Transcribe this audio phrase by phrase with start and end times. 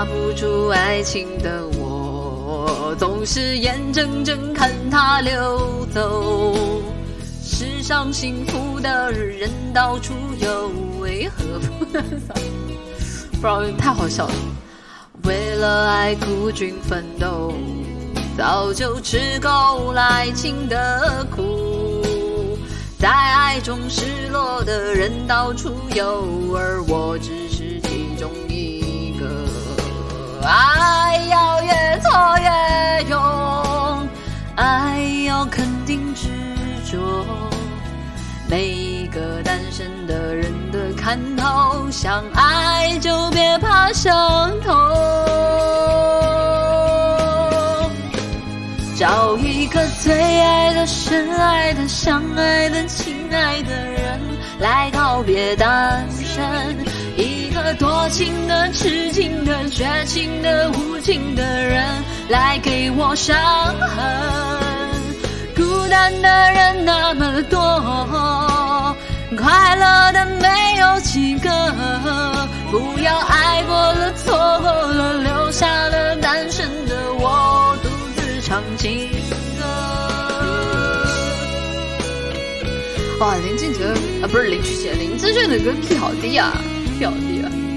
[0.00, 6.24] 抓不住爱情的我，总是眼睁睁看它流走。
[7.44, 10.70] 世上幸福的人到处有，
[11.00, 12.02] 为何不能？
[12.02, 14.32] 不知道太好笑了。
[15.24, 17.52] 为了爱孤军奋斗，
[18.38, 22.02] 早就吃够了爱情的苦。
[22.98, 26.24] 在爱中失落的人到处有，
[26.56, 27.49] 而我只
[30.52, 32.48] 爱要越挫越
[33.08, 34.08] 勇，
[34.56, 36.26] 爱要肯定执
[36.90, 36.98] 着。
[38.48, 44.74] 每一个单身的人的看头，想爱就别怕伤痛。
[48.98, 54.20] 找一个最爱的、深爱的、相爱的、亲爱的人
[54.58, 56.99] 来告别单身。
[57.74, 61.84] 多情的、痴情的、绝情的、无情的人
[62.28, 63.36] 来给我伤
[63.80, 63.98] 痕。
[65.54, 68.96] 孤单的人那么多，
[69.36, 71.50] 快乐的没有几个。
[72.70, 79.08] 不要爱过了、错过了，留下了单身的我独自唱情
[79.58, 79.66] 歌。
[83.20, 83.84] 哇，林俊杰
[84.22, 86.52] 啊，不是林俊杰，林志炫的歌 key 好低啊
[87.00, 87.69] 表弟。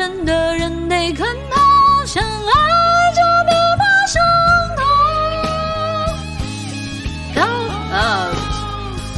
[0.00, 2.32] 个单身的人得看透，想爱
[3.12, 4.22] 就别怕伤
[4.76, 4.82] 痛。
[7.34, 7.42] 找
[7.94, 8.32] 啊，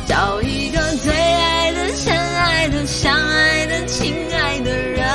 [0.08, 5.06] 找一个最爱的、深爱的、相爱的、亲爱的人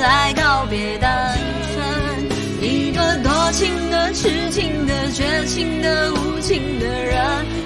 [0.00, 1.36] 来告别单
[1.74, 1.82] 身。
[2.62, 7.20] 一个多情的、痴情的、绝情的、无情的人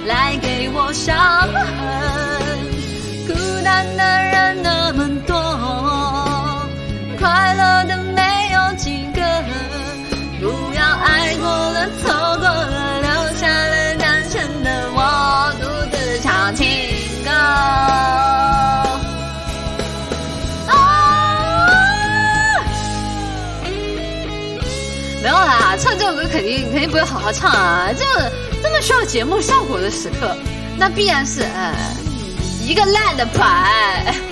[0.06, 1.14] 来给我伤
[1.52, 2.09] 痕。
[16.52, 17.30] 自唱情歌。
[20.68, 22.62] 啊！
[25.22, 27.88] 没有啦，唱这首歌肯定肯定不会好好唱啊！
[27.96, 28.04] 这
[28.62, 30.36] 这么需要节目效果的时刻，
[30.76, 31.74] 那必然是哎
[32.64, 34.14] 一个烂的牌。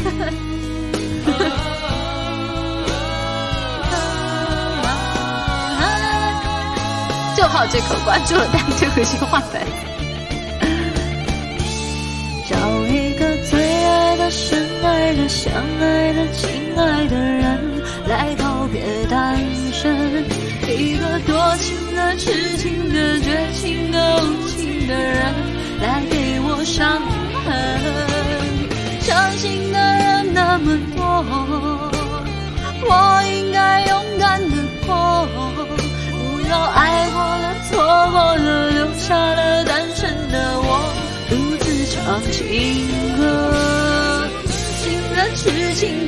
[7.36, 9.62] 就好这口，关注了但这个新话粉。
[16.80, 19.36] 爱的人来告别单
[19.72, 20.24] 身。
[20.68, 25.34] 一个多情的、痴情的、绝情的、无情的人
[25.80, 27.00] 来给我伤
[27.44, 27.46] 痕。
[29.00, 31.00] 伤心的人那么多，
[32.84, 34.56] 我应该勇敢的
[34.86, 34.92] 过。
[36.12, 36.16] 不
[36.48, 37.76] 要爱过了，错
[38.12, 40.66] 过了，留下了单身的我，
[41.28, 41.34] 独
[41.64, 41.96] 自唱
[42.30, 42.36] 情
[43.16, 43.20] 歌。
[44.82, 44.84] 情
[45.14, 45.86] 的、痴情